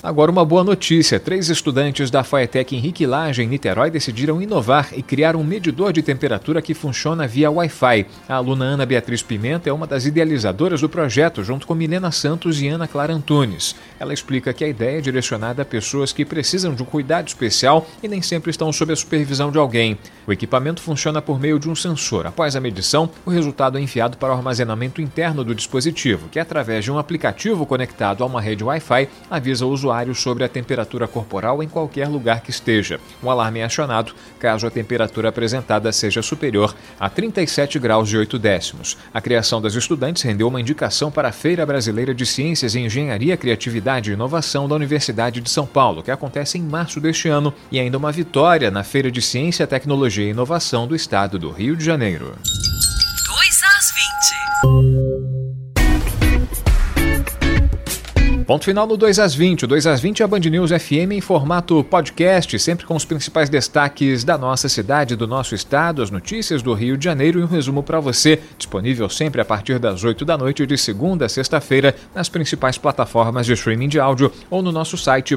Agora 0.07 0.31
uma 0.31 0.45
boa 0.45 0.63
notícia. 0.63 1.19
Três 1.19 1.49
estudantes 1.49 2.09
da 2.09 2.23
Faetec 2.23 2.73
Henrique 2.73 3.05
Lage, 3.05 3.43
em 3.43 3.47
Niterói, 3.47 3.91
decidiram 3.91 4.41
inovar 4.41 4.91
e 4.95 5.03
criar 5.03 5.35
um 5.35 5.43
medidor 5.43 5.91
de 5.91 6.01
temperatura 6.01 6.61
que 6.61 6.73
funciona 6.73 7.27
via 7.27 7.51
Wi-Fi. 7.51 8.05
A 8.25 8.35
aluna 8.35 8.63
Ana 8.63 8.85
Beatriz 8.85 9.21
Pimenta 9.21 9.69
é 9.69 9.73
uma 9.73 9.85
das 9.85 10.05
idealizadoras 10.05 10.79
do 10.79 10.87
projeto, 10.87 11.43
junto 11.43 11.67
com 11.67 11.75
Milena 11.75 12.09
Santos 12.09 12.61
e 12.61 12.69
Ana 12.69 12.87
Clara 12.87 13.13
Antunes. 13.13 13.75
Ela 13.99 14.13
explica 14.13 14.53
que 14.53 14.63
a 14.63 14.69
ideia 14.69 14.99
é 14.99 15.01
direcionada 15.01 15.63
a 15.63 15.65
pessoas 15.65 16.13
que 16.13 16.23
precisam 16.23 16.73
de 16.73 16.81
um 16.81 16.85
cuidado 16.85 17.27
especial 17.27 17.85
e 18.01 18.07
nem 18.07 18.21
sempre 18.21 18.49
estão 18.49 18.71
sob 18.71 18.93
a 18.93 18.95
supervisão 18.95 19.51
de 19.51 19.57
alguém. 19.57 19.97
O 20.25 20.31
equipamento 20.31 20.81
funciona 20.81 21.21
por 21.21 21.37
meio 21.37 21.59
de 21.59 21.69
um 21.69 21.75
sensor. 21.75 22.25
Após 22.25 22.55
a 22.55 22.61
medição, 22.61 23.09
o 23.25 23.29
resultado 23.29 23.77
é 23.77 23.81
enviado 23.81 24.15
para 24.15 24.29
o 24.29 24.37
armazenamento 24.37 25.01
interno 25.01 25.43
do 25.43 25.53
dispositivo, 25.53 26.29
que 26.29 26.39
através 26.39 26.85
de 26.85 26.91
um 26.93 26.97
aplicativo 26.97 27.65
conectado 27.65 28.23
a 28.23 28.25
uma 28.25 28.39
rede 28.39 28.63
Wi-Fi 28.63 29.09
avisa 29.29 29.65
o 29.65 29.69
usuário 29.69 29.96
usuário 29.97 30.15
sobre 30.15 30.43
a 30.43 30.49
temperatura 30.49 31.07
corporal 31.07 31.63
em 31.63 31.67
qualquer 31.67 32.07
lugar 32.07 32.41
que 32.41 32.51
esteja. 32.51 32.99
Um 33.23 33.29
alarme 33.29 33.59
é 33.59 33.63
acionado 33.63 34.13
caso 34.39 34.67
a 34.67 34.71
temperatura 34.71 35.29
apresentada 35.29 35.91
seja 35.91 36.21
superior 36.21 36.75
a 36.99 37.09
37 37.09 37.79
graus 37.79 38.09
e 38.11 38.17
8 38.17 38.37
décimos. 38.37 38.97
A 39.13 39.21
criação 39.21 39.61
das 39.61 39.73
estudantes 39.73 40.21
rendeu 40.23 40.47
uma 40.47 40.61
indicação 40.61 41.11
para 41.11 41.29
a 41.29 41.31
Feira 41.31 41.65
Brasileira 41.65 42.13
de 42.13 42.25
Ciências 42.25 42.75
e 42.75 42.79
Engenharia, 42.79 43.37
Criatividade 43.37 44.11
e 44.11 44.13
Inovação 44.13 44.67
da 44.67 44.75
Universidade 44.75 45.41
de 45.41 45.49
São 45.49 45.65
Paulo, 45.65 46.03
que 46.03 46.11
acontece 46.11 46.57
em 46.57 46.61
março 46.61 46.99
deste 46.99 47.27
ano, 47.27 47.53
e 47.71 47.79
ainda 47.79 47.97
uma 47.97 48.11
vitória 48.11 48.69
na 48.69 48.83
Feira 48.83 49.09
de 49.09 49.21
Ciência, 49.21 49.65
Tecnologia 49.65 50.25
e 50.25 50.31
Inovação 50.31 50.87
do 50.87 50.95
Estado 50.95 51.39
do 51.39 51.49
Rio 51.49 51.75
de 51.75 51.83
Janeiro. 51.83 52.35
2 53.25 53.61
às 53.77 54.91
20. 54.91 54.96
Ponto 58.47 58.63
final 58.63 58.87
no 58.87 58.95
2 58.95 59.19
às 59.19 59.35
20. 59.35 59.65
O 59.65 59.67
2 59.67 59.85
às 59.87 59.99
20 59.99 60.21
é 60.21 60.23
a 60.23 60.27
Band 60.27 60.39
News 60.39 60.71
FM 60.71 61.11
em 61.11 61.19
formato 61.19 61.83
podcast, 61.83 62.57
sempre 62.57 62.85
com 62.85 62.95
os 62.95 63.03
principais 63.03 63.49
destaques 63.49 64.23
da 64.23 64.37
nossa 64.37 64.69
cidade, 64.69 65.17
do 65.17 65.27
nosso 65.27 65.53
estado, 65.53 66.01
as 66.01 66.09
notícias 66.09 66.61
do 66.61 66.73
Rio 66.73 66.97
de 66.97 67.03
Janeiro 67.03 67.41
e 67.41 67.43
um 67.43 67.45
resumo 67.45 67.83
para 67.83 67.99
você, 67.99 68.39
disponível 68.57 69.09
sempre 69.09 69.41
a 69.41 69.45
partir 69.45 69.79
das 69.79 70.01
8 70.01 70.23
da 70.23 70.37
noite 70.37 70.65
de 70.65 70.77
segunda 70.77 71.25
a 71.25 71.29
sexta-feira 71.29 71.93
nas 72.15 72.29
principais 72.29 72.77
plataformas 72.77 73.45
de 73.45 73.51
streaming 73.51 73.89
de 73.89 73.99
áudio 73.99 74.31
ou 74.49 74.61
no 74.61 74.71
nosso 74.71 74.97
site 74.97 75.35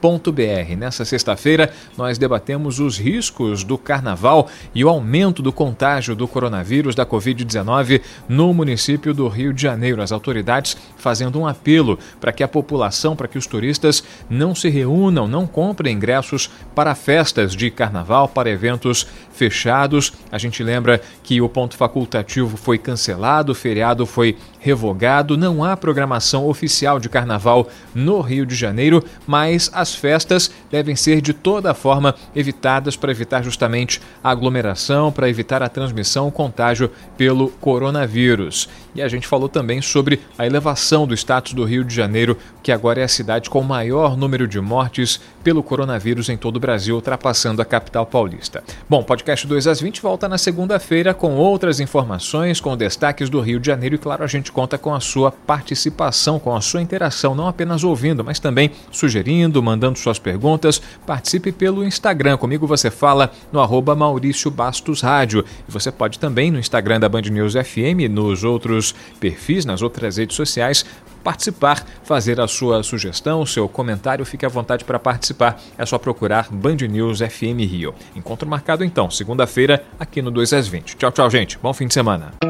bandnewsfmrio.com 0.00 0.80
Nessa 0.80 1.04
sexta-feira, 1.04 1.72
nós 1.96 2.18
debatemos 2.18 2.80
os 2.80 2.98
riscos 2.98 3.62
do 3.62 3.76
carnaval 3.76 4.48
e 4.74 4.84
o 4.84 4.88
aumento 4.88 5.42
do 5.42 5.52
contágio 5.52 6.16
do 6.16 6.26
coronavírus 6.26 6.94
da 6.94 7.04
Covid-19 7.04 8.00
no 8.28 8.52
município 8.54 9.12
do 9.12 9.28
Rio 9.28 9.52
de 9.52 9.62
Janeiro. 9.62 10.02
As 10.02 10.12
autoridades 10.12 10.76
fazendo 10.96 11.38
um 11.38 11.46
apelo 11.46 11.98
para 12.20 12.32
que 12.32 12.42
a 12.42 12.48
população, 12.48 13.14
para 13.14 13.28
que 13.28 13.38
os 13.38 13.46
turistas 13.46 14.02
não 14.28 14.54
se 14.54 14.68
reúnam, 14.68 15.28
não 15.28 15.46
comprem 15.46 15.94
ingressos 15.94 16.50
para 16.74 16.94
festas 16.94 17.54
de 17.54 17.70
carnaval, 17.70 18.28
para 18.28 18.50
eventos 18.50 19.06
fechados. 19.32 20.12
A 20.30 20.38
gente 20.38 20.62
lembra 20.62 21.00
que 21.22 21.40
o 21.40 21.48
ponto 21.48 21.76
facultativo 21.76 22.56
foi 22.56 22.78
cancelado, 22.78 23.52
o 23.52 23.54
feriado 23.54 24.06
foi 24.06 24.36
revogado, 24.60 25.36
não 25.36 25.64
há 25.64 25.76
programação 25.76 26.46
oficial 26.46 27.00
de 27.00 27.08
carnaval 27.08 27.68
no 27.94 28.20
Rio 28.20 28.46
de 28.46 28.54
Janeiro, 28.54 29.02
mas 29.26 29.70
as 29.72 29.94
festas 29.94 30.50
devem 30.70 30.94
ser 30.94 31.20
de 31.20 31.32
toda 31.32 31.74
forma 31.74 32.14
evitadas 32.36 32.94
para 32.94 33.10
evitar 33.10 33.42
justamente 33.42 34.00
a 34.22 34.30
aglomeração, 34.30 35.10
para 35.10 35.28
evitar 35.28 35.62
a 35.62 35.68
transmissão, 35.68 36.28
o 36.28 36.32
contágio 36.32 36.90
pelo 37.16 37.48
coronavírus. 37.48 38.68
E 38.94 39.00
a 39.00 39.08
gente 39.08 39.26
falou 39.26 39.48
também 39.48 39.80
sobre 39.80 40.20
a 40.36 40.46
elevação 40.46 41.06
do 41.06 41.14
status 41.14 41.52
do 41.52 41.64
Rio 41.64 41.84
de 41.84 41.94
Janeiro, 41.94 42.36
que 42.62 42.72
agora 42.72 43.00
é 43.00 43.04
a 43.04 43.08
cidade 43.08 43.48
com 43.48 43.60
o 43.60 43.64
maior 43.64 44.16
número 44.16 44.46
de 44.46 44.60
mortes 44.60 45.20
pelo 45.42 45.62
coronavírus 45.62 46.28
em 46.28 46.36
todo 46.36 46.56
o 46.56 46.60
Brasil, 46.60 46.94
ultrapassando 46.94 47.62
a 47.62 47.64
capital 47.64 48.04
paulista. 48.04 48.62
Bom, 48.88 49.02
podcast 49.02 49.46
2 49.46 49.66
às 49.66 49.80
20 49.80 50.02
volta 50.02 50.28
na 50.28 50.36
segunda-feira 50.36 51.14
com 51.14 51.36
outras 51.36 51.80
informações, 51.80 52.60
com 52.60 52.76
destaques 52.76 53.30
do 53.30 53.40
Rio 53.40 53.60
de 53.60 53.66
Janeiro 53.66 53.94
e, 53.94 53.98
claro, 53.98 54.24
a 54.24 54.26
gente 54.26 54.49
conta 54.50 54.76
com 54.76 54.94
a 54.94 55.00
sua 55.00 55.30
participação, 55.30 56.38
com 56.38 56.54
a 56.54 56.60
sua 56.60 56.82
interação, 56.82 57.34
não 57.34 57.46
apenas 57.46 57.84
ouvindo, 57.84 58.24
mas 58.24 58.38
também 58.38 58.70
sugerindo, 58.90 59.62
mandando 59.62 59.98
suas 59.98 60.18
perguntas. 60.18 60.80
Participe 61.06 61.52
pelo 61.52 61.84
Instagram. 61.84 62.36
Comigo 62.36 62.66
você 62.66 62.90
fala 62.90 63.30
no 63.52 63.60
arroba 63.60 63.94
Maurício 63.94 64.50
Bastos 64.50 65.00
Rádio. 65.00 65.44
E 65.68 65.70
você 65.70 65.90
pode 65.90 66.18
também 66.18 66.50
no 66.50 66.58
Instagram 66.58 67.00
da 67.00 67.08
Band 67.08 67.22
News 67.22 67.54
FM, 67.54 68.10
nos 68.10 68.44
outros 68.44 68.94
perfis, 69.18 69.64
nas 69.64 69.82
outras 69.82 70.16
redes 70.16 70.36
sociais, 70.36 70.84
participar, 71.22 71.84
fazer 72.02 72.40
a 72.40 72.48
sua 72.48 72.82
sugestão, 72.82 73.42
o 73.42 73.46
seu 73.46 73.68
comentário, 73.68 74.24
fique 74.24 74.46
à 74.46 74.48
vontade 74.48 74.84
para 74.84 74.98
participar. 74.98 75.60
É 75.76 75.84
só 75.86 75.98
procurar 75.98 76.48
Band 76.50 76.76
News 76.88 77.20
FM 77.20 77.60
Rio. 77.60 77.94
Encontro 78.16 78.48
marcado 78.48 78.84
então, 78.84 79.10
segunda-feira, 79.10 79.84
aqui 79.98 80.22
no 80.22 80.30
2 80.30 80.52
às 80.52 80.68
20. 80.68 80.96
Tchau, 80.96 81.12
tchau, 81.12 81.30
gente. 81.30 81.58
Bom 81.58 81.72
fim 81.72 81.86
de 81.86 81.94
semana. 81.94 82.49